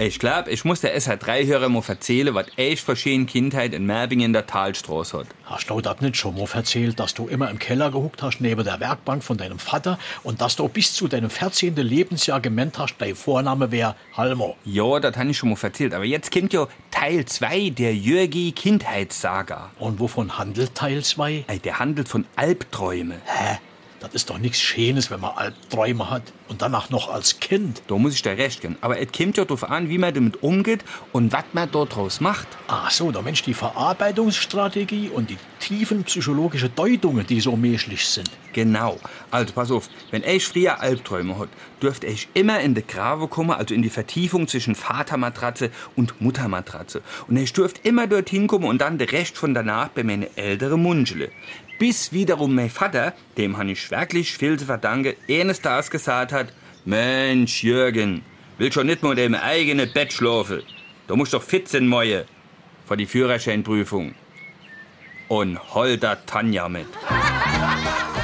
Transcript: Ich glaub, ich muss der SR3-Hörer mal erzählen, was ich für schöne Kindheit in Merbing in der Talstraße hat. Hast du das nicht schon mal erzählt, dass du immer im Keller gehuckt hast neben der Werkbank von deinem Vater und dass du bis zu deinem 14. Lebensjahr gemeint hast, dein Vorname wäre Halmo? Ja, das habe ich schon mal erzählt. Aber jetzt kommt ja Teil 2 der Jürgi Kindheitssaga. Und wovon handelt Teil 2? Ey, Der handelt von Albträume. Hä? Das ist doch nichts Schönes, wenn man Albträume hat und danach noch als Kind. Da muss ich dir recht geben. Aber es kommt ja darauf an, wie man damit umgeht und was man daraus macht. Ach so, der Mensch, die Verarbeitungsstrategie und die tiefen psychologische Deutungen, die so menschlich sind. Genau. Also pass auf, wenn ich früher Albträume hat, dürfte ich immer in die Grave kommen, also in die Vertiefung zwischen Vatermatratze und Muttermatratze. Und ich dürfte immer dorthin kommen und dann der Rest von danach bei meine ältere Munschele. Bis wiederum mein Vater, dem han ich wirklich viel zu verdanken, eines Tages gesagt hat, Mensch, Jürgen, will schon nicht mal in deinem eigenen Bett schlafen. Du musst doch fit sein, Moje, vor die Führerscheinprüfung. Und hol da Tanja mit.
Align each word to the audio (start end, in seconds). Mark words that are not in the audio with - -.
Ich 0.00 0.20
glaub, 0.20 0.46
ich 0.46 0.64
muss 0.64 0.80
der 0.80 0.96
SR3-Hörer 0.96 1.68
mal 1.68 1.82
erzählen, 1.84 2.32
was 2.32 2.46
ich 2.54 2.80
für 2.80 2.94
schöne 2.94 3.26
Kindheit 3.26 3.74
in 3.74 3.84
Merbing 3.84 4.20
in 4.20 4.32
der 4.32 4.46
Talstraße 4.46 5.18
hat. 5.18 5.26
Hast 5.44 5.68
du 5.68 5.80
das 5.80 6.00
nicht 6.00 6.14
schon 6.16 6.36
mal 6.36 6.46
erzählt, 6.54 7.00
dass 7.00 7.14
du 7.14 7.26
immer 7.26 7.50
im 7.50 7.58
Keller 7.58 7.90
gehuckt 7.90 8.22
hast 8.22 8.40
neben 8.40 8.62
der 8.62 8.78
Werkbank 8.78 9.24
von 9.24 9.36
deinem 9.36 9.58
Vater 9.58 9.98
und 10.22 10.40
dass 10.40 10.54
du 10.54 10.68
bis 10.68 10.94
zu 10.94 11.08
deinem 11.08 11.30
14. 11.30 11.74
Lebensjahr 11.74 12.40
gemeint 12.40 12.78
hast, 12.78 12.94
dein 12.98 13.16
Vorname 13.16 13.72
wäre 13.72 13.96
Halmo? 14.16 14.56
Ja, 14.64 15.00
das 15.00 15.16
habe 15.16 15.30
ich 15.30 15.36
schon 15.36 15.48
mal 15.48 15.58
erzählt. 15.60 15.92
Aber 15.92 16.04
jetzt 16.04 16.30
kommt 16.32 16.52
ja 16.52 16.68
Teil 16.92 17.24
2 17.24 17.70
der 17.70 17.92
Jürgi 17.96 18.52
Kindheitssaga. 18.52 19.70
Und 19.80 19.98
wovon 19.98 20.38
handelt 20.38 20.76
Teil 20.76 21.02
2? 21.02 21.44
Ey, 21.48 21.58
Der 21.58 21.80
handelt 21.80 22.06
von 22.06 22.24
Albträume. 22.36 23.16
Hä? 23.24 23.58
Das 24.00 24.14
ist 24.14 24.30
doch 24.30 24.38
nichts 24.38 24.60
Schönes, 24.60 25.10
wenn 25.10 25.20
man 25.20 25.36
Albträume 25.36 26.08
hat 26.08 26.22
und 26.48 26.62
danach 26.62 26.88
noch 26.88 27.12
als 27.12 27.40
Kind. 27.40 27.82
Da 27.88 27.96
muss 27.96 28.14
ich 28.14 28.22
dir 28.22 28.38
recht 28.38 28.60
geben. 28.60 28.76
Aber 28.80 29.00
es 29.00 29.10
kommt 29.10 29.36
ja 29.36 29.44
darauf 29.44 29.68
an, 29.68 29.88
wie 29.88 29.98
man 29.98 30.14
damit 30.14 30.40
umgeht 30.40 30.84
und 31.12 31.32
was 31.32 31.44
man 31.52 31.68
daraus 31.72 32.20
macht. 32.20 32.46
Ach 32.68 32.92
so, 32.92 33.10
der 33.10 33.22
Mensch, 33.22 33.42
die 33.42 33.54
Verarbeitungsstrategie 33.54 35.08
und 35.08 35.30
die 35.30 35.38
tiefen 35.58 36.04
psychologische 36.04 36.68
Deutungen, 36.68 37.26
die 37.26 37.40
so 37.40 37.56
menschlich 37.56 38.06
sind. 38.06 38.30
Genau. 38.52 38.98
Also 39.32 39.52
pass 39.52 39.70
auf, 39.72 39.88
wenn 40.12 40.22
ich 40.22 40.46
früher 40.46 40.80
Albträume 40.80 41.36
hat, 41.36 41.48
dürfte 41.82 42.06
ich 42.06 42.28
immer 42.34 42.60
in 42.60 42.76
die 42.76 42.86
Grave 42.86 43.26
kommen, 43.26 43.50
also 43.50 43.74
in 43.74 43.82
die 43.82 43.90
Vertiefung 43.90 44.46
zwischen 44.46 44.76
Vatermatratze 44.76 45.70
und 45.96 46.20
Muttermatratze. 46.20 47.02
Und 47.26 47.36
ich 47.36 47.52
dürfte 47.52 47.80
immer 47.82 48.06
dorthin 48.06 48.46
kommen 48.46 48.64
und 48.64 48.80
dann 48.80 48.98
der 48.98 49.10
Rest 49.10 49.36
von 49.36 49.54
danach 49.54 49.88
bei 49.88 50.04
meine 50.04 50.36
ältere 50.36 50.78
Munschele. 50.78 51.30
Bis 51.78 52.12
wiederum 52.12 52.56
mein 52.56 52.70
Vater, 52.70 53.14
dem 53.36 53.56
han 53.56 53.68
ich 53.68 53.84
wirklich 53.90 54.36
viel 54.36 54.58
zu 54.58 54.66
verdanken, 54.66 55.14
eines 55.28 55.60
Tages 55.60 55.90
gesagt 55.90 56.32
hat, 56.32 56.52
Mensch, 56.84 57.62
Jürgen, 57.62 58.22
will 58.56 58.72
schon 58.72 58.86
nicht 58.86 59.02
mal 59.02 59.10
in 59.10 59.32
deinem 59.32 59.42
eigenen 59.42 59.92
Bett 59.92 60.12
schlafen. 60.12 60.62
Du 61.06 61.16
musst 61.16 61.34
doch 61.34 61.42
fit 61.42 61.68
sein, 61.68 61.88
Moje, 61.88 62.26
vor 62.86 62.96
die 62.96 63.06
Führerscheinprüfung. 63.06 64.14
Und 65.28 65.74
hol 65.74 65.96
da 65.98 66.16
Tanja 66.16 66.68
mit. 66.68 66.86